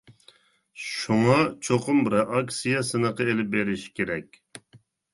[0.83, 1.35] شۇڭا،
[1.69, 4.45] چوقۇم رېئاكسىيە سىنىقى ئېلىپ بېرىش كېرەك.